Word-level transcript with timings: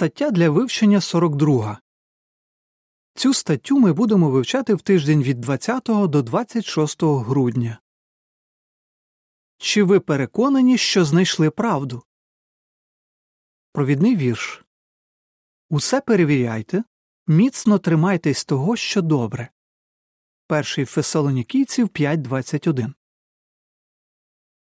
Стаття 0.00 0.30
для 0.30 0.50
вивчення 0.50 1.00
42. 1.00 1.80
Цю 3.14 3.34
статтю 3.34 3.78
ми 3.78 3.92
будемо 3.92 4.30
вивчати 4.30 4.74
в 4.74 4.82
тиждень 4.82 5.22
від 5.22 5.40
20 5.40 5.84
до 5.84 6.22
26 6.22 7.02
грудня. 7.02 7.80
Чи 9.58 9.82
ви 9.82 10.00
переконані, 10.00 10.78
що 10.78 11.04
знайшли 11.04 11.50
правду? 11.50 12.02
Провідний 13.72 14.16
вірш. 14.16 14.64
Усе 15.70 16.00
перевіряйте. 16.00 16.84
Міцно 17.26 17.78
тримайтесь 17.78 18.44
того, 18.44 18.76
що 18.76 19.02
добре. 19.02 19.48
Перший 20.46 20.84
Фесалонікійців 20.84 21.88
5.21. 21.88 22.92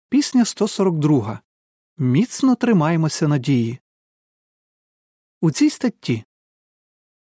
Пісня 0.08 0.44
142. 0.44 1.40
Міцно 1.98 2.54
тримаємося 2.54 3.28
надії. 3.28 3.78
У 5.40 5.50
цій 5.50 5.70
статті, 5.70 6.24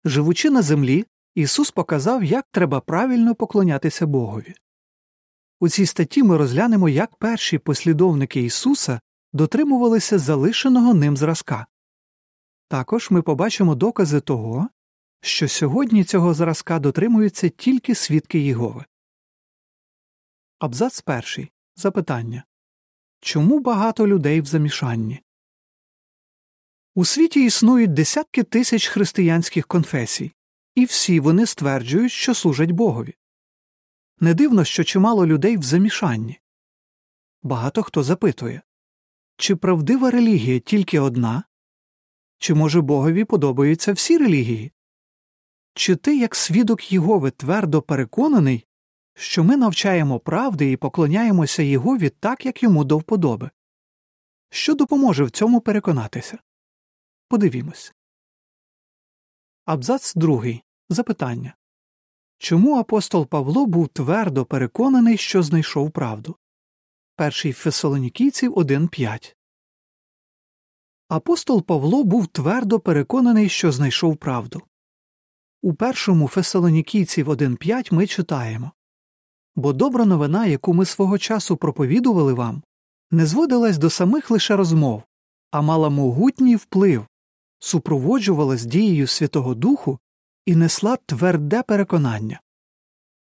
живучи 0.04 0.50
на 0.50 0.62
землі, 0.62 1.04
Ісус 1.34 1.70
показав, 1.70 2.24
як 2.24 2.46
треба 2.50 2.80
правильно 2.80 3.34
поклонятися 3.34 4.06
Богові. 4.06 4.54
У 5.60 5.68
цій 5.68 5.86
статті 5.86 6.22
ми 6.22 6.36
розглянемо, 6.36 6.88
як 6.88 7.16
перші 7.16 7.58
послідовники 7.58 8.42
Ісуса 8.42 9.00
дотримувалися 9.32 10.18
залишеного 10.18 10.94
ним 10.94 11.16
зразка. 11.16 11.66
Також 12.68 13.10
ми 13.10 13.22
побачимо 13.22 13.74
докази 13.74 14.20
того, 14.20 14.68
що 15.20 15.48
сьогодні 15.48 16.04
цього 16.04 16.34
зразка 16.34 16.78
дотримуються 16.78 17.48
тільки 17.48 17.94
свідки 17.94 18.38
Єгови. 18.38 18.84
Абзац 20.58 21.00
перший. 21.00 21.50
Запитання 21.76 22.44
Чому 23.20 23.60
багато 23.60 24.06
людей 24.06 24.40
в 24.40 24.46
замішанні? 24.46 25.22
У 26.94 27.04
світі 27.04 27.44
існують 27.44 27.92
десятки 27.92 28.42
тисяч 28.42 28.88
християнських 28.88 29.66
конфесій, 29.66 30.32
і 30.74 30.84
всі 30.84 31.20
вони 31.20 31.46
стверджують, 31.46 32.12
що 32.12 32.34
служать 32.34 32.70
Богові. 32.70 33.14
Не 34.20 34.34
дивно, 34.34 34.64
що 34.64 34.84
чимало 34.84 35.26
людей 35.26 35.56
в 35.56 35.62
замішанні. 35.62 36.40
Багато 37.42 37.82
хто 37.82 38.02
запитує 38.02 38.62
чи 39.36 39.56
правдива 39.56 40.10
релігія 40.10 40.58
тільки 40.58 41.00
одна? 41.00 41.44
Чи, 42.38 42.54
може, 42.54 42.80
Богові 42.80 43.24
подобаються 43.24 43.92
всі 43.92 44.18
релігії? 44.18 44.72
Чи 45.74 45.96
ти, 45.96 46.18
як 46.18 46.34
свідок 46.34 46.92
Єгови, 46.92 47.30
твердо 47.30 47.82
переконаний, 47.82 48.66
що 49.14 49.44
ми 49.44 49.56
навчаємо 49.56 50.20
правди 50.20 50.70
і 50.70 50.76
поклоняємося 50.76 51.62
Єгові 51.62 52.08
так, 52.08 52.46
як 52.46 52.62
йому 52.62 52.84
до 52.84 52.98
вподоби? 52.98 53.50
Що 54.50 54.74
допоможе 54.74 55.24
в 55.24 55.30
цьому 55.30 55.60
переконатися? 55.60 56.38
Подивімось. 57.32 57.94
Абзац 59.64 60.14
другий. 60.14 60.62
Запитання 60.88 61.54
Чому 62.38 62.78
апостол 62.78 63.26
Павло 63.26 63.66
був 63.66 63.88
твердо 63.88 64.44
переконаний, 64.44 65.16
що 65.16 65.42
знайшов 65.42 65.90
правду? 65.90 66.36
Перший 67.16 67.52
Фесалонікійців 67.52 68.54
1.5 68.54 69.34
Апостол 71.08 71.62
Павло 71.62 72.04
був 72.04 72.26
твердо 72.26 72.80
переконаний, 72.80 73.48
що 73.48 73.72
знайшов 73.72 74.16
правду. 74.16 74.62
У 75.62 75.74
першому 75.74 76.28
Фесалонікійців 76.28 77.28
1.5 77.28 77.94
ми 77.94 78.06
читаємо 78.06 78.72
Бо 79.54 79.72
добра 79.72 80.04
новина, 80.04 80.46
яку 80.46 80.74
ми 80.74 80.84
свого 80.84 81.18
часу 81.18 81.56
проповідували 81.56 82.32
вам, 82.32 82.62
не 83.10 83.26
зводилась 83.26 83.78
до 83.78 83.90
самих 83.90 84.30
лише 84.30 84.56
розмов, 84.56 85.02
а 85.50 85.62
мала 85.62 85.88
могутній 85.88 86.56
вплив, 86.56 87.06
супроводжувалась 87.64 88.64
дією 88.64 89.06
Святого 89.06 89.54
Духу 89.54 89.98
і 90.46 90.56
несла 90.56 90.96
тверде 90.96 91.62
переконання. 91.62 92.40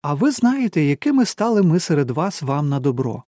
А 0.01 0.13
ви 0.13 0.31
знаєте, 0.31 0.81
якими 0.81 1.25
стали 1.25 1.63
ми 1.63 1.79
серед 1.79 2.11
вас 2.11 2.41
вам 2.41 2.69
на 2.69 2.79
добро. 2.79 3.23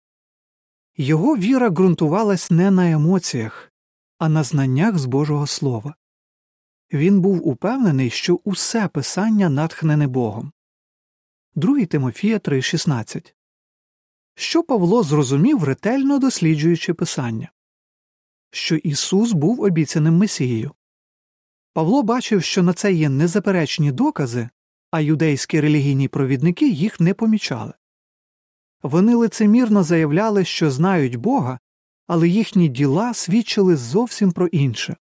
Його 0.97 1.37
віра 1.37 1.69
ґрунтувалась 1.69 2.51
не 2.51 2.71
на 2.71 2.91
емоціях, 2.91 3.71
а 4.17 4.29
на 4.29 4.43
знаннях 4.43 4.97
з 4.97 5.05
Божого 5.05 5.47
Слова. 5.47 5.95
Він 6.93 7.21
був 7.21 7.47
упевнений, 7.47 8.09
що 8.09 8.39
усе 8.43 8.87
писання 8.87 9.49
натхнене 9.49 10.07
Богом. 10.07 10.51
2 11.55 11.85
Тимофія 11.85 12.37
3.16 12.37 13.33
Що 14.35 14.63
Павло 14.63 15.03
зрозумів, 15.03 15.63
ретельно 15.63 16.19
досліджуючи 16.19 16.93
писання, 16.93 17.51
що 18.51 18.75
Ісус 18.75 19.31
був 19.31 19.61
обіцяним 19.61 20.17
Месією. 20.17 20.71
Павло 21.77 22.03
бачив, 22.03 22.43
що 22.43 22.63
на 22.63 22.73
це 22.73 22.93
є 22.93 23.09
незаперечні 23.09 23.91
докази, 23.91 24.49
а 24.91 24.99
юдейські 24.99 25.61
релігійні 25.61 26.07
провідники 26.07 26.69
їх 26.69 26.99
не 26.99 27.13
помічали. 27.13 27.73
Вони 28.83 29.15
лицемірно 29.15 29.83
заявляли, 29.83 30.45
що 30.45 30.71
знають 30.71 31.15
Бога, 31.15 31.59
але 32.07 32.27
їхні 32.27 32.69
діла 32.69 33.13
свідчили 33.13 33.75
зовсім 33.75 34.31
про 34.31 34.47
інше. 34.47 34.97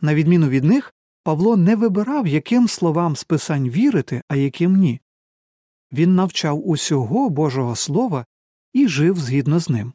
На 0.00 0.14
відміну 0.14 0.48
від 0.48 0.64
них, 0.64 0.94
Павло 1.22 1.56
не 1.56 1.76
вибирав, 1.76 2.26
яким 2.26 2.68
словам 2.68 3.16
з 3.16 3.24
писань 3.24 3.68
вірити, 3.68 4.22
а 4.28 4.36
яким 4.36 4.76
ні. 4.76 5.00
Він 5.92 6.14
навчав 6.14 6.68
усього 6.68 7.30
Божого 7.30 7.76
Слова 7.76 8.26
і 8.72 8.88
жив 8.88 9.18
згідно 9.18 9.60
з 9.60 9.68
ним. 9.68 9.92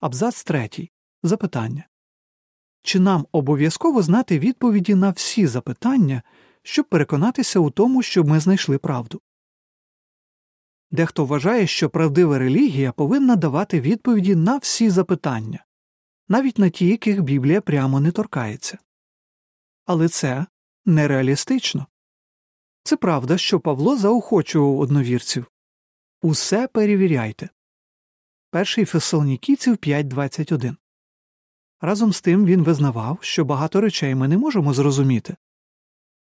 Абзац 0.00 0.44
третій. 0.44 0.90
Запитання 1.22 1.84
Чи 2.86 3.00
нам 3.00 3.26
обов'язково 3.32 4.02
знати 4.02 4.38
відповіді 4.38 4.94
на 4.94 5.10
всі 5.10 5.46
запитання, 5.46 6.22
щоб 6.62 6.86
переконатися 6.88 7.60
у 7.60 7.70
тому, 7.70 8.02
щоб 8.02 8.28
ми 8.28 8.40
знайшли 8.40 8.78
правду? 8.78 9.20
Дехто 10.90 11.24
вважає, 11.24 11.66
що 11.66 11.90
правдива 11.90 12.38
релігія 12.38 12.92
повинна 12.92 13.36
давати 13.36 13.80
відповіді 13.80 14.34
на 14.34 14.56
всі 14.56 14.90
запитання, 14.90 15.64
навіть 16.28 16.58
на 16.58 16.70
ті, 16.70 16.86
яких 16.86 17.22
Біблія 17.22 17.60
прямо 17.60 18.00
не 18.00 18.10
торкається. 18.10 18.78
Але 19.84 20.08
це 20.08 20.46
нереалістично. 20.84 21.86
Це 22.82 22.96
правда, 22.96 23.38
що 23.38 23.60
Павло 23.60 23.96
заохочував 23.96 24.78
одновірців 24.78 25.46
Усе 26.22 26.66
перевіряйте. 26.66 27.48
Перший 28.50 28.84
Фесалонікійців 28.84 29.74
5.21 29.74 30.76
Разом 31.80 32.12
з 32.12 32.20
тим 32.20 32.46
він 32.46 32.62
визнавав, 32.62 33.18
що 33.20 33.44
багато 33.44 33.80
речей 33.80 34.14
ми 34.14 34.28
не 34.28 34.38
можемо 34.38 34.74
зрозуміти. 34.74 35.36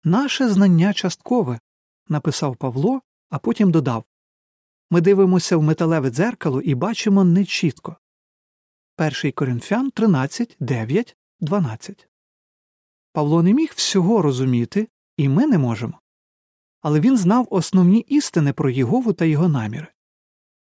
Наше 0.04 0.48
знання 0.48 0.92
часткове, 0.92 1.60
написав 2.08 2.56
Павло, 2.56 3.00
а 3.30 3.38
потім 3.38 3.70
додав 3.70 4.04
Ми 4.90 5.00
дивимося 5.00 5.56
в 5.56 5.62
металеве 5.62 6.10
дзеркало 6.10 6.60
і 6.60 6.74
бачимо 6.74 7.24
нечітко. 7.24 7.96
Перший 8.96 9.32
Коринфян 9.32 9.90
13, 9.90 10.56
9, 10.60 11.16
12 11.40 12.08
Павло 13.12 13.42
не 13.42 13.52
міг 13.52 13.72
всього 13.76 14.22
розуміти, 14.22 14.88
і 15.16 15.28
ми 15.28 15.46
не 15.46 15.58
можемо. 15.58 16.00
Але 16.80 17.00
він 17.00 17.16
знав 17.16 17.48
основні 17.50 18.00
істини 18.00 18.52
про 18.52 18.70
Єгову 18.70 19.12
та 19.12 19.24
його 19.24 19.48
наміри. 19.48 19.86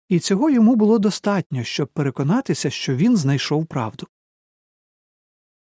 І 0.10 0.20
цього 0.20 0.50
йому 0.50 0.76
було 0.76 1.00
достатньо, 1.00 1.64
щоб 1.64 1.88
переконатися, 1.88 2.70
що 2.70 2.96
він 2.96 3.18
знайшов 3.18 3.66
правду. 3.66 4.08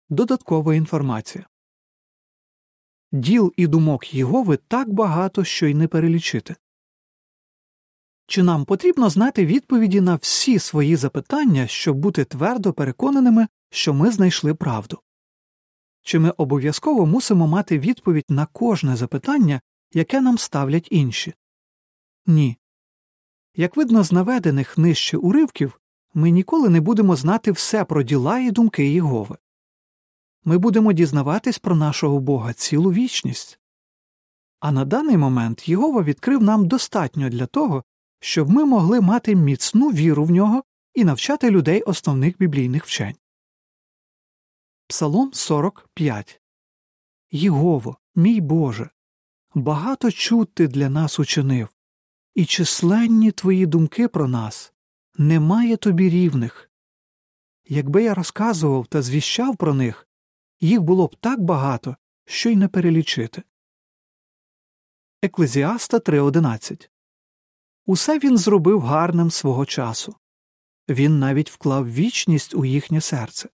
Додаткова 0.09 0.75
інформація 0.75 1.47
Діл 3.13 3.53
і 3.57 3.67
думок 3.67 4.15
Єгови 4.15 4.57
так 4.57 4.93
багато, 4.93 5.45
що 5.45 5.67
й 5.67 5.75
не 5.75 5.89
перелічити. 5.89 6.57
Чи 8.27 8.43
нам 8.43 8.65
потрібно 8.65 9.11
знати 9.11 9.47
відповіді 9.47 10.01
на 10.01 10.15
всі 10.15 10.59
свої 10.59 10.97
запитання, 10.97 11.67
щоб 11.67 11.97
бути 11.97 12.25
твердо 12.25 12.73
переконаними, 12.73 13.49
що 13.71 13.95
ми 13.95 14.11
знайшли 14.11 14.55
правду? 14.55 15.01
Чи 16.03 16.19
ми 16.19 16.31
обов'язково 16.31 17.07
мусимо 17.07 17.47
мати 17.47 17.79
відповідь 17.79 18.25
на 18.29 18.47
кожне 18.47 18.97
запитання, 18.97 19.61
яке 19.93 20.21
нам 20.21 20.39
ставлять 20.39 20.89
інші? 20.91 21.35
Ні. 22.27 22.57
Як 23.57 23.77
видно 23.77 24.05
з 24.05 24.13
наведених 24.13 24.79
нижче 24.79 25.17
уривків, 25.17 25.81
ми 26.15 26.31
ніколи 26.31 26.69
не 26.69 26.81
будемо 26.81 27.17
знати 27.17 27.53
все 27.53 27.85
про 27.85 28.03
діла 28.03 28.39
і 28.39 28.51
думки 28.51 28.89
Єгови. 28.89 29.37
Ми 30.45 30.59
будемо 30.59 30.93
дізнаватись 30.93 31.59
про 31.59 31.77
нашого 31.77 32.21
Бога 32.21 32.53
цілу 32.53 32.93
вічність. 32.93 33.59
А 34.61 34.73
на 34.73 34.85
даний 34.85 35.17
момент 35.17 35.69
Єгова 35.69 36.03
відкрив 36.03 36.43
нам 36.43 36.69
достатньо 36.69 37.29
для 37.29 37.47
того, 37.47 37.85
щоб 38.21 38.51
ми 38.51 38.65
могли 38.65 39.01
мати 39.01 39.35
міцну 39.35 39.91
віру 39.91 40.25
в 40.25 40.31
нього 40.31 40.65
і 40.95 41.05
навчати 41.05 41.51
людей 41.51 41.83
основних 41.83 42.39
біблійних 42.39 42.85
вчень. 42.85 43.17
Псалом 44.87 45.33
45 45.33 46.41
Єгово, 47.31 47.97
мій 48.15 48.41
Боже, 48.41 48.91
багато 49.55 50.11
чуд 50.11 50.55
ти 50.55 50.69
для 50.69 50.91
нас 50.91 51.21
учинив, 51.21 51.69
і 52.35 52.45
численні 52.45 53.33
твої 53.33 53.67
думки 53.67 54.09
про 54.09 54.29
нас 54.29 54.73
немає 55.17 55.77
тобі 55.77 56.11
рівних. 56.11 56.71
Якби 57.69 58.03
я 58.03 58.15
розказував 58.15 58.87
та 58.87 59.03
звіщав 59.03 59.57
про 59.57 59.75
них, 59.75 60.09
їх 60.65 60.83
було 60.83 61.07
б 61.07 61.17
так 61.17 61.41
багато, 61.41 61.97
що 62.25 62.51
й 62.51 62.57
не 62.57 62.69
перелічити. 62.69 63.43
Еклезіаста 65.23 65.97
3.11 65.97 66.89
Усе 67.87 68.19
він 68.19 68.39
зробив 68.39 68.81
гарним 68.81 69.31
свого 69.31 69.67
часу. 69.67 70.17
Він 70.89 71.19
навіть 71.19 71.51
вклав 71.51 71.93
вічність 71.93 72.55
у 72.55 72.65
їхнє 72.65 73.01
серце. 73.01 73.49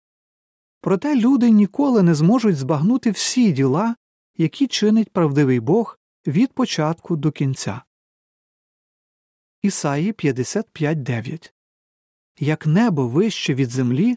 Проте 0.81 1.16
люди 1.16 1.50
ніколи 1.50 2.02
не 2.02 2.14
зможуть 2.14 2.56
збагнути 2.56 3.10
всі 3.10 3.52
діла, 3.52 3.96
які 4.37 4.66
чинить 4.66 5.12
правдивий 5.12 5.60
Бог 5.60 5.99
від 6.26 6.52
початку 6.52 7.16
до 7.16 7.32
кінця. 7.32 7.82
Ісаї 9.62 10.12
55.9 10.12 11.52
Як 12.38 12.66
небо 12.66 13.08
вище 13.08 13.55
від 13.55 13.70
землі, 13.70 14.16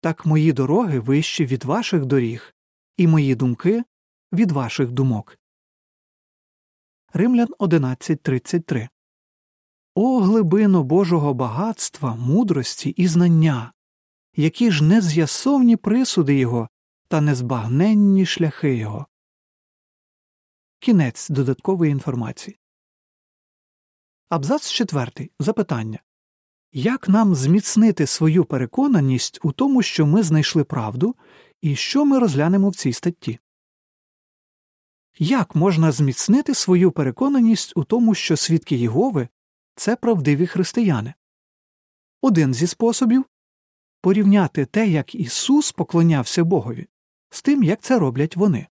так 0.00 0.26
мої 0.26 0.52
дороги 0.52 0.98
вищі 0.98 1.46
від 1.46 1.64
ваших 1.64 2.04
доріг, 2.04 2.54
і 2.96 3.06
мої 3.06 3.34
думки 3.34 3.84
від 4.32 4.50
ваших 4.50 4.90
думок. 4.90 5.38
Римлян 7.12 7.48
11.33 7.58 8.88
О 9.94 10.20
глибино 10.20 10.84
Божого 10.84 11.34
багатства, 11.34 12.14
мудрості 12.14 12.90
і 12.90 13.06
знання, 13.06 13.72
які 14.36 14.70
ж 14.70 14.84
нез'ясовні 14.84 15.76
присуди 15.76 16.38
Його 16.38 16.68
та 17.08 17.20
незбагненні 17.20 18.26
шляхи 18.26 18.74
Його. 18.74 19.06
Кінець 20.78 21.28
додаткової 21.28 21.92
інформації. 21.92 22.58
Абзац 24.28 24.70
4. 24.70 25.30
Запитання 25.38 26.02
Як 26.72 27.08
нам 27.08 27.34
зміцнити 27.34 28.06
свою 28.06 28.44
переконаність 28.44 29.40
у 29.42 29.52
тому, 29.52 29.82
що 29.82 30.06
ми 30.06 30.22
знайшли 30.22 30.64
правду, 30.64 31.16
і 31.60 31.76
що 31.76 32.04
ми 32.04 32.18
розглянемо 32.18 32.70
в 32.70 32.76
цій 32.76 32.92
статті? 32.92 33.38
Як 35.18 35.54
можна 35.54 35.92
зміцнити 35.92 36.54
свою 36.54 36.92
переконаність 36.92 37.72
у 37.76 37.84
тому, 37.84 38.14
що 38.14 38.36
свідки 38.36 38.76
Єгови 38.76 39.28
це 39.74 39.96
правдиві 39.96 40.46
християни? 40.46 41.14
Один 42.22 42.54
зі 42.54 42.66
способів 42.66 43.24
порівняти 44.00 44.64
те, 44.64 44.88
як 44.88 45.14
Ісус 45.14 45.72
поклонявся 45.72 46.44
Богові, 46.44 46.86
з 47.30 47.42
тим, 47.42 47.62
як 47.62 47.80
це 47.80 47.98
роблять 47.98 48.36
вони. 48.36 48.66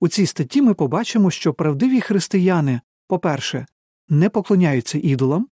У 0.00 0.08
цій 0.08 0.26
статті 0.26 0.62
ми 0.62 0.74
побачимо, 0.74 1.30
що 1.30 1.54
правдиві 1.54 2.00
християни, 2.00 2.80
по 3.06 3.18
перше, 3.18 3.66
не 4.08 4.30
поклоняються 4.30 4.98
ідолам, 4.98 5.48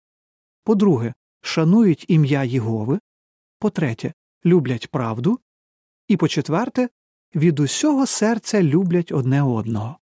по 0.63 0.75
друге, 0.75 1.13
шанують 1.41 2.05
ім'я 2.07 2.43
Єгови, 2.43 2.99
по 3.59 3.69
третє, 3.69 4.13
люблять 4.45 4.91
правду, 4.91 5.39
і 6.07 6.17
по 6.17 6.27
четверте, 6.27 6.89
від 7.35 7.59
усього 7.59 8.05
серця 8.05 8.63
люблять 8.63 9.11
одне 9.11 9.43
одного. 9.43 9.97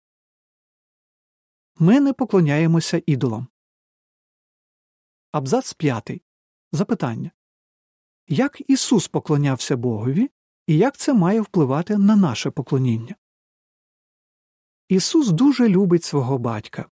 Ми 1.80 2.00
не 2.00 2.14
поклоняємося 2.14 3.02
ідолам. 3.06 3.48
Абзац 5.32 5.74
5. 5.74 6.22
Запитання 6.72 7.32
Як 8.28 8.62
Ісус 8.70 9.08
поклонявся 9.08 9.78
Богові 9.78 10.30
і 10.68 10.78
як 10.78 10.98
це 10.98 11.14
має 11.14 11.42
впливати 11.42 11.98
на 11.98 12.16
наше 12.16 12.52
поклоніння? 12.52 13.16
Ісус 14.90 15.30
дуже 15.30 15.70
любить 15.70 16.04
свого 16.04 16.38
батька. 16.38 16.90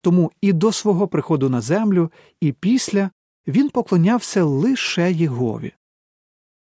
Тому 0.00 0.32
і 0.40 0.52
до 0.52 0.72
свого 0.72 1.08
приходу 1.08 1.50
на 1.50 1.60
землю, 1.60 2.12
і 2.40 2.52
після 2.52 3.10
він 3.46 3.70
поклонявся 3.70 4.44
лише 4.44 5.12
Єгові. 5.12 5.72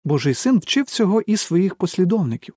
Божий 0.04 0.34
син 0.34 0.58
вчив 0.58 0.86
цього 0.86 1.20
і 1.20 1.36
своїх 1.36 1.74
послідовників. 1.74 2.54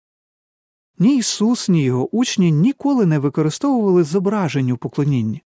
Ні 1.00 1.18
Ісус, 1.18 1.70
ні 1.70 1.84
його 1.84 2.16
учні 2.16 2.52
ніколи 2.52 3.06
не 3.06 3.20
використовували 3.20 4.04
зображень 4.04 4.72
у 4.72 4.78
поклонінні. 4.78 5.44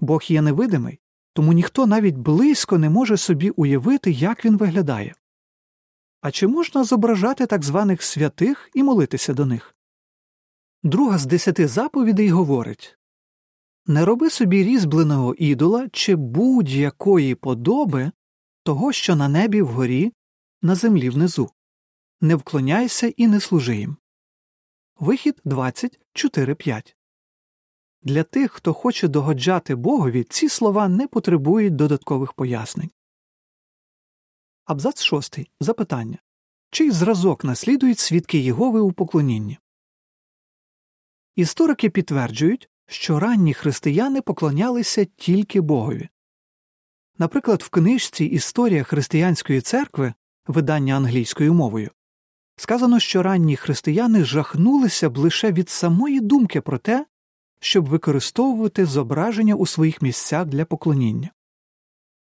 Бог 0.00 0.22
є 0.28 0.42
невидимий, 0.42 1.00
тому 1.32 1.52
ніхто 1.52 1.86
навіть 1.86 2.16
близько 2.16 2.78
не 2.78 2.90
може 2.90 3.16
собі 3.16 3.50
уявити, 3.50 4.10
як 4.10 4.44
він 4.44 4.56
виглядає. 4.56 5.14
А 6.20 6.30
чи 6.30 6.46
можна 6.46 6.84
зображати 6.84 7.46
так 7.46 7.62
званих 7.62 8.02
святих 8.02 8.70
і 8.74 8.82
молитися 8.82 9.34
до 9.34 9.46
них? 9.46 9.74
Друга 10.82 11.18
з 11.18 11.26
десяти 11.26 11.68
заповідей 11.68 12.28
говорить 12.28 12.98
Не 13.86 14.04
роби 14.04 14.30
собі 14.30 14.64
різьбленого 14.64 15.34
ідола 15.34 15.88
чи 15.88 16.16
будь-якої 16.16 17.34
подоби 17.34 18.12
того, 18.62 18.92
що 18.92 19.16
на 19.16 19.28
небі 19.28 19.62
вгорі, 19.62 20.12
на 20.62 20.74
землі 20.74 21.10
внизу. 21.10 21.50
Не 22.20 22.34
вклоняйся 22.34 23.12
і 23.16 23.26
не 23.26 23.40
служи 23.40 23.76
їм. 23.76 23.96
Вихід 24.98 25.40
24.5 25.44 26.94
Для 28.02 28.22
тих, 28.22 28.52
хто 28.52 28.74
хоче 28.74 29.08
догоджати 29.08 29.74
Богові, 29.74 30.24
ці 30.24 30.48
слова 30.48 30.88
не 30.88 31.08
потребують 31.08 31.76
додаткових 31.76 32.32
пояснень. 32.32 32.90
Абзац 34.64 35.02
6. 35.02 35.38
Запитання 35.60 36.18
Чий 36.70 36.90
зразок 36.90 37.44
наслідують 37.44 37.98
свідки 37.98 38.38
Єгови 38.38 38.80
у 38.80 38.92
поклонінні? 38.92 39.58
Історики 41.36 41.90
підтверджують, 41.90 42.70
що 42.86 43.20
ранні 43.20 43.54
християни 43.54 44.20
поклонялися 44.20 45.04
тільки 45.04 45.60
Богові. 45.60 46.08
Наприклад, 47.18 47.62
в 47.62 47.68
книжці 47.68 48.24
Історія 48.24 48.82
християнської 48.82 49.60
церкви, 49.60 50.14
видання 50.46 50.96
англійською 50.96 51.54
мовою, 51.54 51.90
сказано, 52.56 53.00
що 53.00 53.22
ранні 53.22 53.56
християни 53.56 54.24
жахнулися 54.24 55.10
б 55.10 55.18
лише 55.18 55.52
від 55.52 55.68
самої 55.68 56.20
думки 56.20 56.60
про 56.60 56.78
те, 56.78 57.06
щоб 57.60 57.88
використовувати 57.88 58.86
зображення 58.86 59.54
у 59.54 59.66
своїх 59.66 60.02
місцях 60.02 60.46
для 60.46 60.64
поклоніння. 60.64 61.30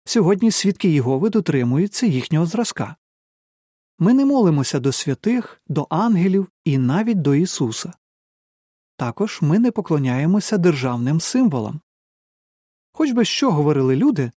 Сьогодні 0.04 0.50
свідки 0.50 0.88
Єгови 0.88 1.30
дотримуються 1.30 2.06
їхнього 2.06 2.46
зразка. 2.46 2.96
Ми 3.98 4.14
не 4.14 4.24
молимося 4.24 4.80
до 4.80 4.92
святих, 4.92 5.62
до 5.68 5.86
ангелів 5.90 6.48
і 6.64 6.78
навіть 6.78 7.22
до 7.22 7.34
Ісуса. 7.34 7.92
Також 9.00 9.38
ми 9.42 9.58
не 9.58 9.70
поклоняємося 9.70 10.58
державним 10.58 11.20
символам. 11.20 11.80
Хоч 12.92 13.10
би 13.10 13.24
що 13.24 13.50
говорили 13.50 13.96
люди, 13.96 14.32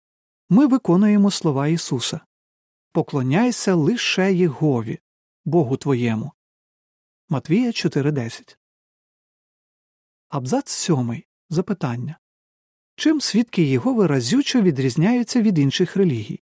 ми 0.49 0.67
виконуємо 0.67 1.31
слова 1.31 1.67
Ісуса 1.67 2.19
Поклоняйся 2.91 3.75
лише 3.75 4.33
Єгові, 4.33 4.99
Богу 5.45 5.77
твоєму. 5.77 6.31
Матвія 7.29 7.67
4.10. 7.67 8.57
Абзац 10.29 10.71
7. 10.71 11.23
Запитання 11.49 12.19
Чим 12.95 13.21
свідки 13.21 13.63
Єгови 13.63 14.07
разючо 14.07 14.61
відрізняються 14.61 15.41
від 15.41 15.59
інших 15.59 15.95
релігій? 15.95 16.43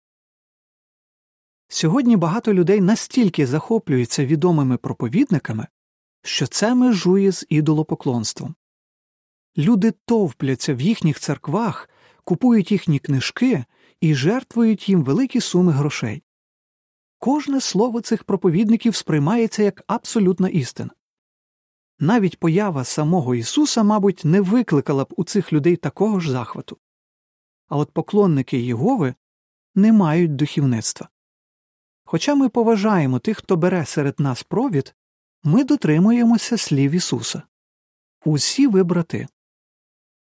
Сьогодні 1.69 2.17
багато 2.17 2.55
людей 2.55 2.81
настільки 2.81 3.47
захоплюються 3.47 4.27
відомими 4.27 4.77
проповідниками, 4.77 5.67
що 6.29 6.47
це 6.47 6.75
межує 6.75 7.33
з 7.33 7.47
ідолопоклонством. 7.49 8.55
Люди 9.57 9.91
товпляться 9.91 10.75
в 10.75 10.81
їхніх 10.81 11.19
церквах, 11.21 11.89
купують 12.25 12.73
їхні 12.73 12.99
книжки 12.99 13.65
і 14.01 14.15
жертвують 14.15 14.89
їм 14.89 15.05
великі 15.05 15.41
суми 15.41 15.73
грошей. 15.73 16.23
Кожне 17.19 17.61
слово 17.61 18.01
цих 18.01 18.25
проповідників 18.25 18.95
сприймається 18.95 19.63
як 19.63 19.83
абсолютна 19.87 20.49
істина. 20.49 20.91
Навіть 21.99 22.41
поява 22.41 22.85
самого 22.85 23.35
Ісуса, 23.35 23.83
мабуть, 23.83 24.25
не 24.25 24.41
викликала 24.41 25.05
б 25.05 25.15
у 25.17 25.25
цих 25.25 25.53
людей 25.53 25.77
такого 25.77 26.21
ж 26.21 26.31
захвату. 26.31 26.79
А 27.69 27.77
от 27.77 27.91
поклонники 27.91 28.59
Єгови 28.59 29.15
не 29.75 29.93
мають 29.93 30.37
духівництва. 30.37 31.09
Хоча 32.05 32.35
ми 32.35 32.49
поважаємо 32.49 33.19
тих, 33.19 33.39
хто 33.39 33.57
бере 33.57 33.87
серед 33.87 34.21
нас 34.21 34.43
провід, 34.43 34.95
ми 35.43 35.65
дотримуємося 35.65 36.57
слів 36.57 36.91
Ісуса. 36.91 37.43
Усі 38.25 38.67
ви 38.67 38.83
брати. 38.83 39.29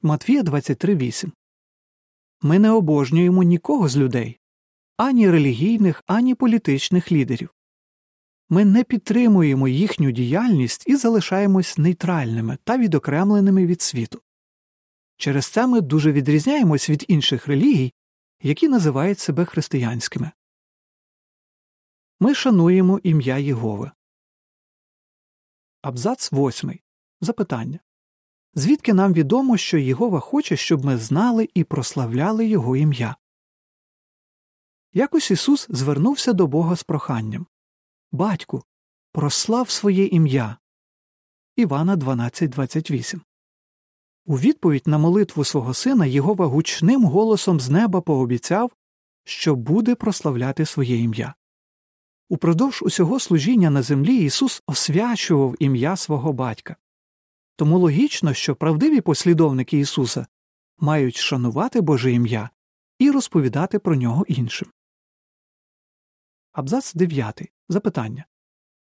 Матвія 0.03 0.43
23.8 0.43 1.31
Ми 2.43 2.59
не 2.59 2.71
обожнюємо 2.71 3.43
нікого 3.43 3.89
з 3.89 3.97
людей 3.97 4.39
ані 4.97 5.31
релігійних, 5.31 6.03
ані 6.07 6.35
політичних 6.35 7.13
лідерів. 7.13 7.55
Ми 8.49 8.65
не 8.65 8.85
підтримуємо 8.85 9.69
їхню 9.69 10.11
діяльність 10.11 10.85
і 10.87 10.97
залишаємось 10.97 11.79
нейтральними 11.79 12.59
та 12.65 12.79
відокремленими 12.79 13.67
від 13.67 13.83
світу. 13.83 14.23
Через 15.17 15.47
це 15.47 15.67
ми 15.67 15.81
дуже 15.81 16.13
відрізняємось 16.13 16.91
від 16.91 17.05
інших 17.09 17.47
релігій, 17.47 17.93
які 18.43 18.69
називають 18.69 19.19
себе 19.19 19.45
християнськими. 19.45 20.31
Ми 22.21 22.35
шануємо 22.35 23.01
ім'я 23.03 23.39
Єгови. 23.39 23.91
Абзац 25.83 26.33
8. 26.33 26.79
Запитання 27.21 27.79
Звідки 28.55 28.95
нам 28.95 29.13
відомо, 29.13 29.57
що 29.57 29.79
Єгова 29.79 30.21
хоче, 30.21 30.57
щоб 30.57 30.85
ми 30.85 30.99
знали 30.99 31.49
і 31.55 31.65
прославляли 31.65 32.47
Його 32.47 32.77
ім'я? 32.77 33.17
Якось 34.93 35.31
Ісус 35.31 35.67
звернувся 35.71 36.33
до 36.33 36.47
Бога 36.47 36.77
з 36.77 36.83
проханням 36.83 37.47
Батьку, 38.13 38.65
прослав 39.13 39.71
своє 39.71 40.07
ім'я. 40.07 40.57
Івана 41.57 41.97
12.28 41.97 43.21
У 44.27 44.39
відповідь 44.39 44.87
на 44.87 44.99
молитву 44.99 45.45
свого 45.45 45.75
сина 45.75 46.07
Єгова 46.07 46.47
гучним 46.47 47.05
голосом 47.05 47.61
з 47.61 47.71
неба 47.71 48.01
пообіцяв, 48.01 48.73
що 49.25 49.55
буде 49.55 49.95
прославляти 49.95 50.67
своє 50.67 50.97
ім'я. 50.97 51.35
Упродовж 52.33 52.83
усього 52.83 53.21
служіння 53.21 53.71
на 53.71 53.83
землі 53.83 54.17
Ісус 54.17 54.63
освячував 54.67 55.55
ім'я 55.59 55.97
свого 55.97 56.33
батька. 56.33 56.77
Тому 57.57 57.79
логічно, 57.79 58.35
що 58.35 58.57
правдиві 58.57 59.01
послідовники 59.01 59.79
Ісуса 59.79 60.27
мають 60.79 61.17
шанувати 61.17 61.81
Боже 61.81 62.13
ім'я 62.13 62.51
і 62.99 63.11
розповідати 63.11 63.79
про 63.79 63.97
нього 63.97 64.25
іншим. 64.29 64.69
Абзац 66.53 66.95
9. 66.95 67.43
Запитання 67.69 68.25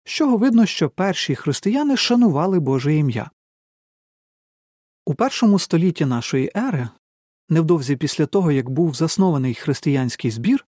з 0.03 0.11
чого 0.11 0.37
видно, 0.37 0.65
що 0.65 0.89
перші 0.89 1.35
християни 1.35 1.97
шанували 1.97 2.59
Боже 2.59 2.95
ім'я. 2.95 3.31
У 5.05 5.15
першому 5.15 5.59
столітті 5.59 6.05
нашої 6.05 6.51
ери, 6.55 6.89
невдовзі 7.49 7.95
після 7.95 8.25
того 8.25 8.51
як 8.51 8.69
був 8.69 8.93
заснований 8.93 9.53
християнський 9.53 10.31
збір, 10.31 10.65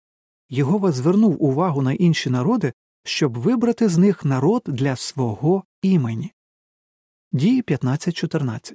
Єгова 0.53 0.91
звернув 0.91 1.43
увагу 1.43 1.81
на 1.81 1.93
інші 1.93 2.29
народи, 2.29 2.73
щоб 3.03 3.37
вибрати 3.37 3.89
з 3.89 3.97
них 3.97 4.25
народ 4.25 4.63
для 4.65 4.95
свого 4.95 5.63
імені. 5.81 6.33
Дії 7.31 7.63
15.14 7.63 8.73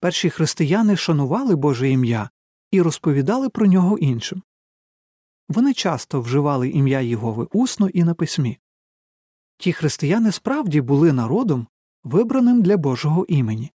Перші 0.00 0.30
християни 0.30 0.96
шанували 0.96 1.56
Боже 1.56 1.90
ім'я 1.90 2.30
і 2.70 2.82
розповідали 2.82 3.48
про 3.48 3.66
нього 3.66 3.98
іншим. 3.98 4.42
Вони 5.48 5.74
часто 5.74 6.20
вживали 6.20 6.70
ім'я 6.70 7.00
Єгови 7.00 7.48
усно 7.52 7.88
і 7.88 8.04
на 8.04 8.14
письмі. 8.14 8.58
Ті 9.58 9.72
християни 9.72 10.32
справді 10.32 10.80
були 10.80 11.12
народом, 11.12 11.66
вибраним 12.04 12.62
для 12.62 12.76
Божого 12.76 13.24
імені. 13.28 13.72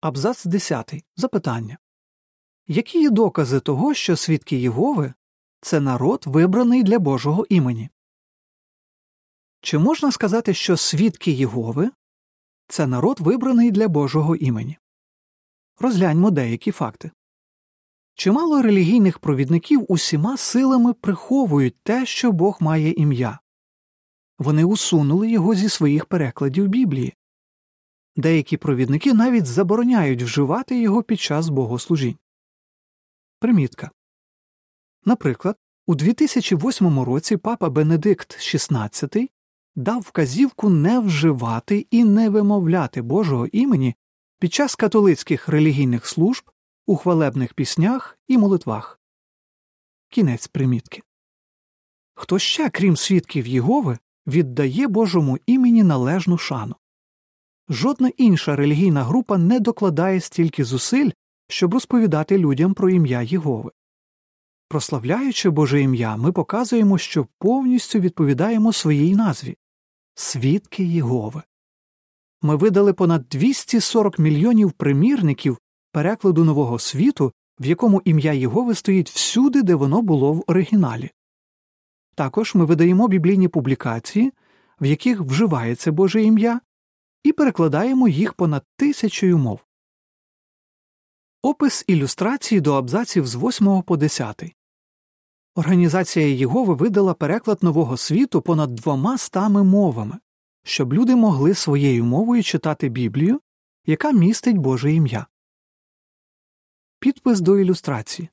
Абзац 0.00 0.44
10. 0.44 1.04
Запитання 1.16 1.78
Які 2.72 3.00
є 3.00 3.10
докази 3.10 3.60
того, 3.60 3.94
що 3.94 4.16
свідки 4.16 4.56
Єгови 4.56 5.12
це 5.60 5.80
народ, 5.80 6.22
вибраний 6.26 6.82
для 6.82 6.98
Божого 6.98 7.46
імені? 7.48 7.88
Чи 9.60 9.78
можна 9.78 10.12
сказати, 10.12 10.54
що 10.54 10.76
свідки 10.76 11.30
Єгови 11.30 11.90
це 12.68 12.86
народ, 12.86 13.20
вибраний 13.20 13.70
для 13.70 13.88
Божого 13.88 14.36
імені? 14.36 14.78
Розгляньмо 15.78 16.30
деякі 16.30 16.72
факти. 16.72 17.10
Чимало 18.14 18.62
релігійних 18.62 19.18
провідників 19.18 19.86
усіма 19.88 20.36
силами 20.36 20.92
приховують 20.92 21.76
те, 21.82 22.06
що 22.06 22.32
Бог 22.32 22.56
має 22.60 22.90
ім'я. 22.90 23.38
Вони 24.38 24.64
усунули 24.64 25.30
його 25.30 25.54
зі 25.54 25.68
своїх 25.68 26.06
перекладів 26.06 26.68
Біблії. 26.68 27.14
Деякі 28.16 28.56
провідники 28.56 29.14
навіть 29.14 29.46
забороняють 29.46 30.22
вживати 30.22 30.80
його 30.80 31.02
під 31.02 31.20
час 31.20 31.48
богослужінь. 31.48 32.16
Примітка. 33.40 33.90
Наприклад, 35.04 35.56
у 35.86 35.94
2008 35.94 37.00
році 37.00 37.36
папа 37.36 37.70
Бенедикт 37.70 38.36
XVI 38.38 39.28
дав 39.76 40.00
вказівку 40.00 40.70
не 40.70 41.00
вживати 41.00 41.86
і 41.90 42.04
не 42.04 42.30
вимовляти 42.30 43.02
Божого 43.02 43.46
імені 43.46 43.94
під 44.38 44.54
час 44.54 44.74
католицьких 44.74 45.48
релігійних 45.48 46.06
служб, 46.06 46.50
у 46.86 46.96
хвалебних 46.96 47.54
піснях 47.54 48.18
і 48.28 48.38
молитвах. 48.38 49.00
Кінець 50.08 50.46
примітки. 50.46 51.02
Хто 52.14 52.38
ще, 52.38 52.70
крім 52.70 52.96
свідків 52.96 53.46
Єгови, 53.46 53.98
віддає 54.26 54.88
Божому 54.88 55.38
імені 55.46 55.82
належну 55.82 56.38
шану. 56.38 56.76
Жодна 57.68 58.10
інша 58.16 58.56
релігійна 58.56 59.04
група 59.04 59.38
не 59.38 59.60
докладає 59.60 60.20
стільки 60.20 60.64
зусиль, 60.64 61.10
щоб 61.50 61.74
розповідати 61.74 62.38
людям 62.38 62.74
про 62.74 62.90
ім'я 62.90 63.22
Єгови. 63.22 63.70
Прославляючи 64.68 65.50
Боже 65.50 65.80
ім'я, 65.82 66.16
ми 66.16 66.32
показуємо, 66.32 66.98
що 66.98 67.26
повністю 67.38 67.98
відповідаємо 67.98 68.72
своїй 68.72 69.16
назві 69.16 69.56
свідки 70.14 70.84
Єгови. 70.84 71.42
Ми 72.42 72.56
видали 72.56 72.92
понад 72.92 73.28
240 73.28 74.18
мільйонів 74.18 74.72
примірників 74.72 75.58
перекладу 75.92 76.44
нового 76.44 76.78
світу, 76.78 77.32
в 77.60 77.66
якому 77.66 78.02
ім'я 78.04 78.32
Єгови 78.32 78.74
стоїть 78.74 79.10
всюди, 79.10 79.62
де 79.62 79.74
воно 79.74 80.02
було 80.02 80.32
в 80.32 80.44
оригіналі. 80.46 81.10
Також 82.14 82.54
ми 82.54 82.64
видаємо 82.64 83.08
біблійні 83.08 83.48
публікації, 83.48 84.32
в 84.80 84.86
яких 84.86 85.20
вживається 85.20 85.92
Боже 85.92 86.22
ім'я, 86.22 86.60
і 87.24 87.32
перекладаємо 87.32 88.08
їх 88.08 88.34
понад 88.34 88.64
тисячою 88.76 89.38
мов. 89.38 89.60
Опис 91.42 91.84
ілюстрації 91.86 92.60
до 92.60 92.74
абзаців 92.74 93.26
з 93.26 93.34
8 93.36 93.82
по 93.82 93.96
10. 93.96 94.56
Організація 95.54 96.26
Єгови 96.26 96.74
видала 96.74 97.14
переклад 97.14 97.62
нового 97.62 97.96
світу 97.96 98.42
понад 98.42 98.74
двома 98.74 99.18
стами 99.18 99.64
мовами, 99.64 100.18
щоб 100.62 100.92
люди 100.92 101.16
могли 101.16 101.54
своєю 101.54 102.04
мовою 102.04 102.42
читати 102.42 102.88
Біблію, 102.88 103.40
яка 103.86 104.12
містить 104.12 104.58
Боже 104.58 104.92
ім'я. 104.92 105.26
Підпис 106.98 107.40
до 107.40 107.58
ілюстрації 107.58 108.28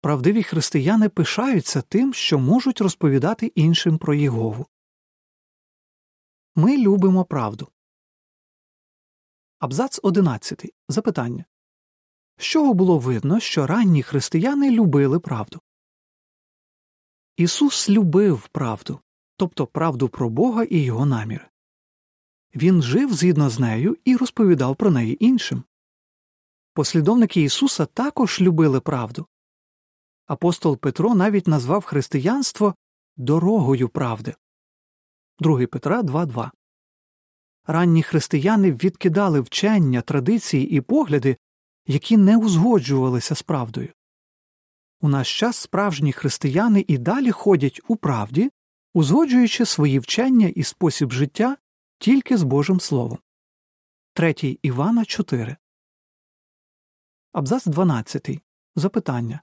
Правдиві 0.00 0.42
християни 0.42 1.08
пишаються 1.08 1.82
тим, 1.82 2.14
що 2.14 2.38
можуть 2.38 2.80
розповідати 2.80 3.46
іншим 3.46 3.98
про 3.98 4.14
Єгову. 4.14 4.66
Ми 6.54 6.78
любимо 6.78 7.24
правду. 7.24 7.68
Абзац 9.58 10.00
11. 10.02 10.74
Запитання 10.88 11.44
З 12.40 12.42
чого 12.42 12.74
було 12.74 12.98
видно, 12.98 13.40
що 13.40 13.66
ранні 13.66 14.02
християни 14.02 14.70
любили 14.70 15.20
правду? 15.20 15.60
Ісус 17.36 17.88
любив 17.88 18.48
правду, 18.48 19.00
тобто 19.36 19.66
правду 19.66 20.08
про 20.08 20.30
Бога 20.30 20.64
і 20.64 20.78
його 20.78 21.06
наміри. 21.06 21.46
Він 22.54 22.82
жив 22.82 23.14
згідно 23.14 23.50
з 23.50 23.58
нею 23.58 23.96
і 24.04 24.16
розповідав 24.16 24.76
про 24.76 24.90
неї 24.90 25.24
іншим. 25.24 25.64
Послідовники 26.74 27.42
Ісуса 27.42 27.86
також 27.86 28.40
любили 28.40 28.80
правду. 28.80 29.26
Апостол 30.26 30.76
Петро 30.76 31.14
навіть 31.14 31.46
назвав 31.46 31.84
християнство 31.84 32.74
дорогою 33.16 33.88
правди. 33.88 34.34
2 35.40 35.66
Петра 35.66 36.02
2.2 36.02 36.50
Ранні 37.66 38.02
християни 38.02 38.72
відкидали 38.72 39.40
вчення, 39.40 40.02
традиції 40.02 40.70
і 40.70 40.80
погляди, 40.80 41.36
які 41.90 42.16
не 42.16 42.36
узгоджувалися 42.36 43.34
з 43.34 43.42
правдою. 43.42 43.92
У 45.00 45.08
наш 45.08 45.38
час 45.38 45.56
справжні 45.56 46.12
християни 46.12 46.84
і 46.88 46.98
далі 46.98 47.30
ходять 47.30 47.80
у 47.88 47.96
правді, 47.96 48.50
узгоджуючи 48.94 49.66
свої 49.66 49.98
вчення 49.98 50.48
і 50.48 50.62
спосіб 50.62 51.12
життя 51.12 51.56
тільки 51.98 52.36
з 52.36 52.42
Божим 52.42 52.80
Словом. 52.80 53.18
3 54.12 54.34
Івана 54.62 55.04
4 55.04 55.56
Абзац 57.32 57.66
12. 57.66 58.30
Запитання 58.76 59.40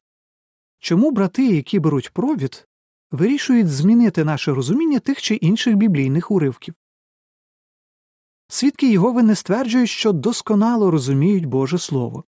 Чому 0.80 1.12
брати, 1.12 1.56
які 1.56 1.80
беруть 1.80 2.14
провід, 2.14 2.68
вирішують 3.12 3.68
змінити 3.68 4.24
наше 4.24 4.54
розуміння 4.54 5.00
тих 5.00 5.22
чи 5.22 5.36
інших 5.36 5.76
біблійних 5.76 6.32
уривків? 6.32 6.76
Свідки 8.48 8.92
Єгови 8.92 9.24
не 9.24 9.36
стверджують, 9.36 9.90
що 9.90 10.12
досконало 10.12 10.92
розуміють 10.92 11.46
Боже 11.46 11.78
Слово. 11.78 12.24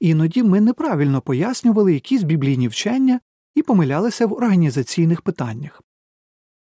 Іноді 0.00 0.42
ми 0.42 0.60
неправильно 0.60 1.20
пояснювали 1.20 1.94
якісь 1.94 2.22
біблійні 2.22 2.68
вчення 2.68 3.20
і 3.54 3.62
помилялися 3.62 4.26
в 4.26 4.32
організаційних 4.32 5.22
питаннях. 5.22 5.82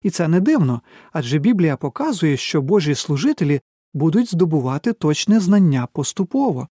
І 0.02 0.10
це 0.10 0.28
не 0.28 0.40
дивно 0.40 0.82
адже 1.12 1.40
Біблія 1.40 1.78
показує, 1.78 2.38
що 2.38 2.62
Божі 2.62 2.96
служителі 2.96 3.62
будуть 3.94 4.32
здобувати 4.32 4.94
точне 4.94 5.40
знання 5.40 5.88
поступово. 5.94 6.68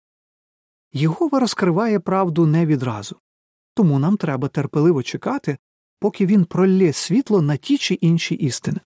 Єгова 0.92 1.40
розкриває 1.40 2.00
правду 2.00 2.46
не 2.46 2.66
відразу, 2.66 3.16
тому 3.74 3.98
нам 3.98 4.16
треба 4.16 4.48
терпеливо 4.48 5.02
чекати, 5.02 5.58
поки 6.00 6.26
він 6.26 6.44
пролє 6.44 6.92
світло 6.92 7.42
на 7.42 7.56
ті 7.56 7.78
чи 7.78 7.94
інші 7.94 8.34
істини. 8.34 8.80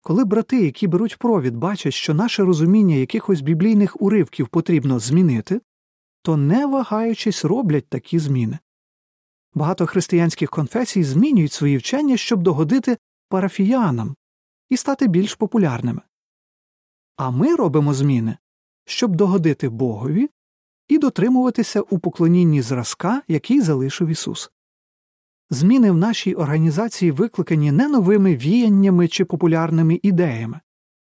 Коли 0.00 0.24
брати, 0.24 0.64
які 0.64 0.86
беруть 0.86 1.18
провід, 1.18 1.56
бачать, 1.56 1.94
що 1.94 2.14
наше 2.14 2.44
розуміння 2.44 2.94
якихось 2.94 3.40
біблійних 3.40 4.02
уривків 4.02 4.48
потрібно 4.48 4.98
змінити, 4.98 5.60
то 6.22 6.36
не 6.36 6.66
вагаючись 6.66 7.44
роблять 7.44 7.88
такі 7.88 8.18
зміни. 8.18 8.58
Багато 9.54 9.86
християнських 9.86 10.50
конфесій 10.50 11.04
змінюють 11.04 11.52
свої 11.52 11.76
вчення, 11.76 12.16
щоб 12.16 12.42
догодити 12.42 12.98
парафіянам 13.28 14.16
і 14.68 14.76
стати 14.76 15.06
більш 15.06 15.34
популярними. 15.34 16.02
А 17.16 17.30
ми 17.30 17.56
робимо 17.56 17.94
зміни, 17.94 18.36
щоб 18.84 19.16
догодити 19.16 19.68
Богові 19.68 20.30
і 20.88 20.98
дотримуватися 20.98 21.80
у 21.80 21.98
поклонінні 21.98 22.62
зразка, 22.62 23.22
який 23.28 23.60
залишив 23.60 24.08
Ісус. 24.08 24.50
Зміни 25.50 25.90
в 25.90 25.96
нашій 25.96 26.34
організації 26.34 27.10
викликані 27.10 27.72
не 27.72 27.88
новими 27.88 28.36
віяннями 28.36 29.08
чи 29.08 29.24
популярними 29.24 30.00
ідеями, 30.02 30.60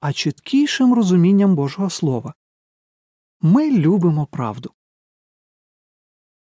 а 0.01 0.13
чіткішим 0.13 0.95
розумінням 0.95 1.55
Божого 1.55 1.91
Слова. 1.91 2.35
Ми 3.41 3.71
любимо 3.71 4.27
правду. 4.27 4.73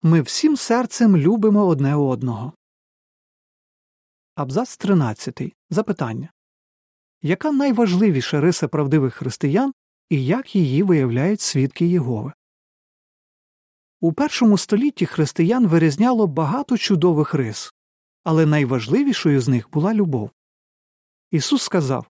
Ми 0.06 0.22
всім 0.22 0.56
серцем 0.56 1.16
любимо 1.16 1.66
одне 1.66 1.96
одного. 1.96 2.52
Абзац 4.34 4.76
13. 4.76 5.40
Запитання 5.70 6.28
Яка 7.22 7.52
найважливіша 7.52 8.40
риса 8.40 8.68
правдивих 8.68 9.14
християн 9.14 9.72
і 10.10 10.26
як 10.26 10.56
її 10.56 10.82
виявляють 10.82 11.40
свідки 11.40 11.86
Єгови? 11.86 12.32
У 14.00 14.12
першому 14.12 14.58
столітті 14.58 15.06
християн 15.06 15.66
вирізняло 15.66 16.26
багато 16.26 16.78
чудових 16.78 17.34
рис, 17.34 17.74
але 18.24 18.46
найважливішою 18.46 19.40
з 19.40 19.48
них 19.48 19.70
була 19.70 19.94
любов. 19.94 20.30
Ісус 21.30 21.62
сказав 21.62 22.06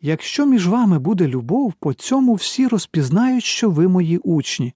Якщо 0.00 0.46
між 0.46 0.68
вами 0.68 0.98
буде 0.98 1.28
любов, 1.28 1.72
по 1.72 1.94
цьому 1.94 2.34
всі 2.34 2.68
розпізнають, 2.68 3.44
що 3.44 3.70
ви 3.70 3.88
мої 3.88 4.18
учні. 4.18 4.74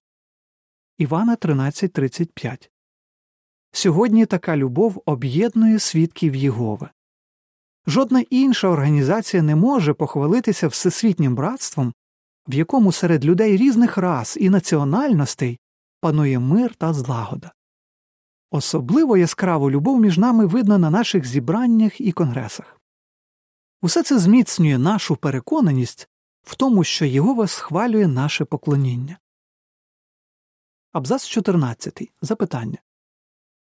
Івана 0.97 1.35
13.35 1.35 2.69
Сьогодні 3.71 4.25
така 4.25 4.57
любов 4.57 5.03
об'єднує 5.05 5.79
свідків 5.79 6.35
Єгови. 6.35 6.89
Жодна 7.87 8.23
інша 8.29 8.67
організація 8.67 9.43
не 9.43 9.55
може 9.55 9.93
похвалитися 9.93 10.67
всесвітнім 10.67 11.35
братством, 11.35 11.93
в 12.47 12.53
якому 12.53 12.91
серед 12.91 13.25
людей 13.25 13.57
різних 13.57 13.97
рас 13.97 14.37
і 14.37 14.49
національностей 14.49 15.59
панує 16.01 16.39
мир 16.39 16.75
та 16.75 16.93
злагода. 16.93 17.51
Особливо 18.51 19.17
яскраву 19.17 19.71
любов 19.71 19.99
між 19.99 20.17
нами 20.17 20.45
видно 20.45 20.77
на 20.77 20.89
наших 20.89 21.25
зібраннях 21.25 22.01
і 22.01 22.11
конгресах. 22.11 22.81
Усе 23.81 24.03
це 24.03 24.19
зміцнює 24.19 24.77
нашу 24.77 25.15
переконаність 25.15 26.09
в 26.43 26.55
тому, 26.55 26.83
що 26.83 27.05
Єгова 27.05 27.47
схвалює 27.47 28.07
наше 28.07 28.45
поклоніння. 28.45 29.17
Абзац 30.93 31.27
14. 31.27 32.11
Запитання 32.21 32.77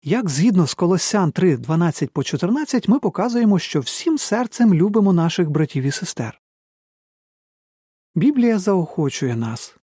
Як 0.03 0.29
згідно 0.29 0.67
з 0.67 0.75
Колосян 0.75 1.33
3, 1.33 1.57
12 1.57 2.11
по 2.11 2.25
14 2.25 2.89
ми 2.89 2.99
показуємо, 2.99 3.59
що 3.59 3.81
всім 3.81 4.19
серцем 4.19 4.75
любимо 4.75 5.13
наших 5.13 5.51
братів 5.51 5.85
і 5.85 5.91
сестер. 5.91 6.41
Біблія 8.15 8.59
заохочує 8.59 9.37
нас 9.37 9.77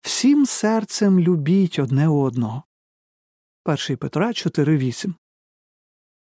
всім 0.00 0.46
серцем 0.46 1.20
любіть 1.20 1.78
одне 1.78 2.08
одного. 2.08 2.62
1 3.64 3.96
Петра 3.96 4.28
4.8 4.28 5.14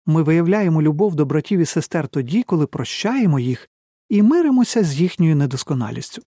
Ми 0.06 0.24
виявляємо 0.24 0.82
любов 0.82 1.15
до 1.15 1.25
братів 1.25 1.60
і 1.60 1.65
сестер 1.65 2.08
тоді, 2.08 2.44
коли 2.44 2.68
прощаємо 2.68 3.39
їх 3.39 3.70
і 4.10 4.22
миримося 4.22 4.84
з 4.84 4.96
їхньою 4.96 5.36
недосконалістю. 5.36 6.22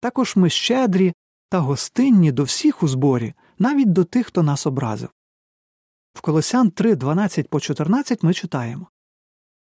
Також 0.00 0.36
ми 0.36 0.50
щедрі 0.50 1.14
та 1.54 1.60
гостинні 1.60 2.32
до 2.32 2.44
всіх 2.44 2.82
у 2.82 2.88
зборі, 2.88 3.34
навіть 3.58 3.92
до 3.92 4.04
тих, 4.04 4.26
хто 4.26 4.42
нас 4.42 4.66
образив. 4.66 5.08
В 6.14 6.20
Колосян 6.20 6.70
3, 6.70 6.96
12 6.96 7.48
по 7.48 7.60
14 7.60 8.22
ми 8.22 8.34
читаємо 8.34 8.88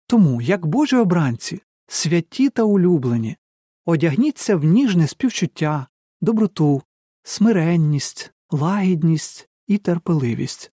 Тому, 0.06 0.40
як 0.40 0.66
Божі 0.66 0.96
обранці, 0.96 1.62
святі 1.86 2.48
та 2.48 2.62
улюблені, 2.62 3.36
одягніться 3.84 4.56
в 4.56 4.64
ніжне 4.64 5.06
співчуття, 5.06 5.86
доброту, 6.20 6.82
смиренність, 7.22 8.32
лагідність 8.50 9.48
і 9.66 9.78
терпеливість. 9.78 10.72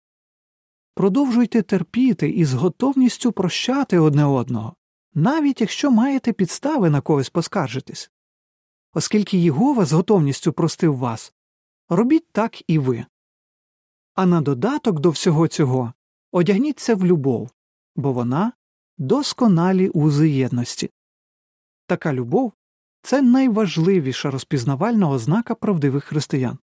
Продовжуйте 0.96 1.62
терпіти 1.62 2.30
і 2.30 2.46
з 2.46 2.54
готовністю 2.54 3.32
прощати 3.32 4.00
одне 4.00 4.26
одного, 4.26 4.76
навіть 5.14 5.62
якщо 5.62 5.92
маєте 5.92 6.34
підстави 6.34 6.90
на 6.90 7.02
когось 7.02 7.30
поскаржитись. 7.30 8.12
Оскільки 8.94 9.38
Єгова 9.38 9.86
з 9.86 9.92
готовністю 9.92 10.54
простив 10.54 10.98
вас, 10.98 11.34
робіть 11.90 12.32
так 12.32 12.70
і 12.70 12.80
ви. 12.80 13.06
А 14.14 14.26
на 14.26 14.42
додаток 14.42 15.00
до 15.00 15.10
всього 15.10 15.48
цього 15.48 15.94
одягніться 16.32 16.96
в 16.96 17.06
любов, 17.06 17.52
бо 17.96 18.14
вона 18.14 18.54
досконалі 18.98 19.90
узи 19.90 20.30
єдності. 20.30 20.90
Така 21.86 22.14
любов 22.14 22.54
це 23.02 23.22
найважливіша 23.22 24.32
розпізнавальна 24.32 25.10
ознака 25.10 25.56
правдивих 25.56 26.04
християн. 26.04 26.58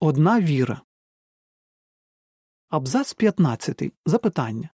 Одна 0.00 0.40
віра. 0.40 0.82
Абзац 2.68 3.14
15. 3.14 3.82
Запитання 4.06 4.68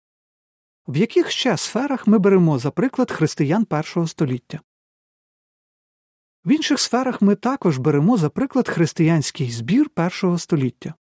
В 0.88 0.98
яких 0.98 1.32
ще 1.32 1.58
сферах 1.58 2.08
ми 2.08 2.20
беремо 2.20 2.60
за 2.60 2.72
приклад 2.72 3.12
християн 3.12 3.66
першого 3.66 4.08
століття? 4.08 4.60
В 6.46 6.52
інших 6.52 6.80
сферах 6.80 7.22
ми 7.22 7.36
також 7.36 7.78
беремо 7.78 8.18
за 8.18 8.30
приклад 8.30 8.70
християнський 8.70 9.52
збір 9.52 9.90
першого 9.90 10.38
століття. 10.40 10.94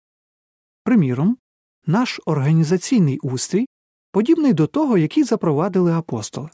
Приміром, 0.84 1.38
наш 1.86 2.20
організаційний 2.26 3.18
устрій 3.18 3.68
подібний 4.12 4.52
до 4.52 4.66
того, 4.66 4.98
який 4.98 5.24
запровадили 5.24 5.92
апостоли. 5.92 6.50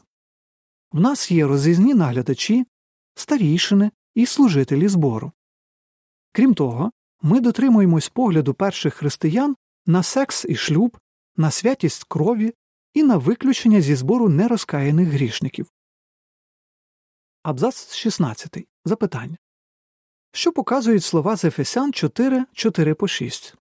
В 0.91 0.99
нас 0.99 1.31
є 1.31 1.47
розрізні 1.47 1.93
наглядачі, 1.93 2.65
старійшини 3.15 3.91
і 4.15 4.25
служителі 4.25 4.87
збору. 4.87 5.31
Крім 6.31 6.53
того, 6.53 6.91
ми 7.21 7.39
дотримуємось 7.39 8.09
погляду 8.09 8.53
перших 8.53 8.93
християн 8.93 9.55
на 9.85 10.03
секс 10.03 10.45
і 10.49 10.55
шлюб, 10.55 10.97
на 11.37 11.51
святість 11.51 12.03
крові 12.03 12.53
і 12.93 13.03
на 13.03 13.17
виключення 13.17 13.81
зі 13.81 13.95
збору 13.95 14.29
нерозкаяних 14.29 15.09
грішників. 15.09 15.71
Абзац 17.43 17.95
16. 17.95 18.67
Запитання 18.87 19.37
Що 20.31 20.51
показують 20.51 21.03
слова 21.03 21.35
з 21.35 21.45
Ефесян 21.45 21.93
4, 21.93 22.45
4 22.53 22.93
по 22.93 23.07
6? 23.07 23.55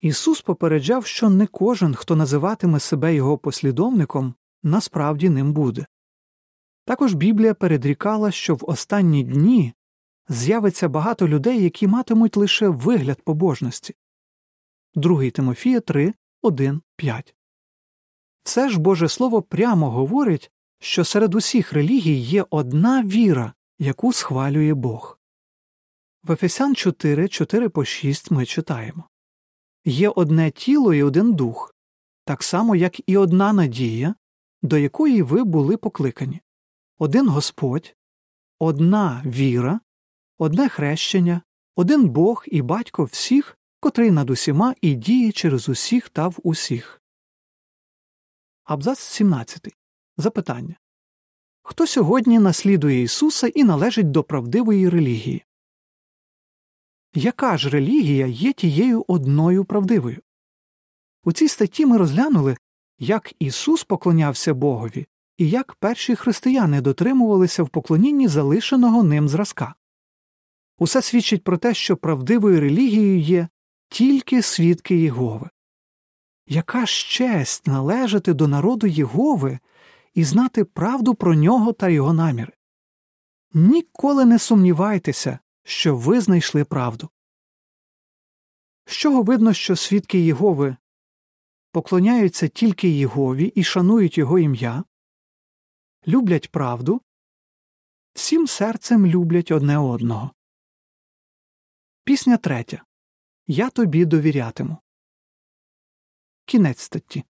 Ісус 0.00 0.40
попереджав, 0.40 1.06
що 1.06 1.30
не 1.30 1.46
кожен, 1.46 1.94
хто 1.94 2.16
називатиме 2.16 2.80
себе 2.80 3.14
його 3.14 3.38
послідовником, 3.38 4.34
насправді 4.62 5.28
ним 5.28 5.52
буде. 5.52 5.86
Також 6.84 7.14
Біблія 7.14 7.54
передрікала, 7.54 8.30
що 8.30 8.54
в 8.54 8.64
останні 8.66 9.24
дні 9.24 9.72
з'явиться 10.28 10.88
багато 10.88 11.28
людей, 11.28 11.62
які 11.62 11.86
матимуть 11.86 12.36
лише 12.36 12.68
вигляд 12.68 13.22
побожності. 13.22 13.94
2 14.94 15.30
Тимофія 15.30 15.80
3, 15.80 16.14
1, 16.42 16.82
5. 16.96 17.34
Це 18.42 18.68
ж 18.68 18.80
Боже 18.80 19.08
Слово 19.08 19.42
прямо 19.42 19.90
говорить, 19.90 20.50
що 20.80 21.04
серед 21.04 21.34
усіх 21.34 21.72
релігій 21.72 22.18
є 22.18 22.44
одна 22.50 23.02
віра, 23.02 23.52
яку 23.78 24.12
схвалює 24.12 24.74
Бог. 24.74 25.18
В 26.22 26.32
Ефесян 26.32 26.74
4, 26.74 27.28
4 27.28 27.68
по 27.68 27.84
6 27.84 28.30
ми 28.30 28.46
читаємо 28.46 29.08
Є 29.84 30.08
одне 30.08 30.50
тіло 30.50 30.94
і 30.94 31.02
один 31.02 31.34
дух, 31.34 31.74
так 32.24 32.42
само, 32.42 32.76
як 32.76 33.08
і 33.08 33.16
одна 33.16 33.52
надія, 33.52 34.14
до 34.62 34.78
якої 34.78 35.22
ви 35.22 35.44
були 35.44 35.76
покликані 35.76 36.40
один 36.98 37.28
Господь, 37.28 37.96
одна 38.58 39.22
віра, 39.26 39.80
одне 40.38 40.68
хрещення, 40.68 41.42
один 41.76 42.08
Бог 42.08 42.44
і 42.46 42.62
батько 42.62 43.04
всіх, 43.04 43.58
котрий 43.80 44.10
над 44.10 44.30
усіма 44.30 44.74
і 44.80 44.94
діє 44.94 45.32
через 45.32 45.68
усіх 45.68 46.08
та 46.08 46.28
в 46.28 46.38
усіх. 46.42 47.02
Абзац 48.64 48.98
17. 48.98 49.77
Запитання 50.20 50.76
Хто 51.62 51.86
сьогодні 51.86 52.38
наслідує 52.38 53.02
Ісуса 53.02 53.46
і 53.46 53.64
належить 53.64 54.10
до 54.10 54.24
правдивої 54.24 54.88
релігії? 54.88 55.44
Яка 57.14 57.56
ж 57.56 57.68
релігія 57.68 58.26
є 58.26 58.52
тією 58.52 59.04
одною 59.08 59.64
правдивою? 59.64 60.22
У 61.24 61.32
цій 61.32 61.48
статті 61.48 61.86
ми 61.86 61.98
розглянули, 61.98 62.56
як 62.98 63.32
Ісус 63.38 63.84
поклонявся 63.84 64.54
Богові 64.54 65.06
і 65.36 65.50
як 65.50 65.74
перші 65.74 66.16
християни 66.16 66.80
дотримувалися 66.80 67.62
в 67.62 67.68
поклонінні 67.68 68.28
залишеного 68.28 69.02
ним 69.02 69.28
зразка. 69.28 69.74
Усе 70.78 71.02
свідчить 71.02 71.44
про 71.44 71.58
те, 71.58 71.74
що 71.74 71.96
правдивою 71.96 72.60
релігією 72.60 73.20
є 73.20 73.48
тільки 73.88 74.42
свідки 74.42 74.96
Єгови. 74.96 75.50
Яка 76.46 76.86
ж 76.86 77.08
честь 77.08 77.66
належати 77.66 78.34
до 78.34 78.48
народу 78.48 78.86
Єгови 78.86 79.58
і 80.18 80.24
знати 80.24 80.64
правду 80.64 81.14
про 81.14 81.34
нього 81.34 81.72
та 81.72 81.88
його 81.88 82.12
наміри? 82.12 82.52
Ніколи 83.52 84.24
не 84.24 84.38
сумнівайтеся, 84.38 85.38
що 85.64 85.96
ви 85.96 86.20
знайшли 86.20 86.64
правду. 86.64 87.10
З 88.86 88.92
чого 88.92 89.22
видно, 89.22 89.52
що 89.52 89.76
свідки 89.76 90.18
Єгови 90.20 90.76
поклоняються 91.72 92.48
тільки 92.48 92.88
Єгові 92.88 93.44
і 93.44 93.64
шанують 93.64 94.18
його 94.18 94.38
ім'я, 94.38 94.84
люблять 96.06 96.50
правду, 96.50 97.02
всім 98.12 98.46
серцем 98.46 99.06
люблять 99.06 99.50
одне 99.50 99.78
одного. 99.78 100.30
Пісня 102.04 102.36
третя 102.36 102.84
Я 103.46 103.70
тобі 103.70 104.04
довірятиму. 104.04 104.76
Кінець 106.44 106.80
статті. 106.80 107.24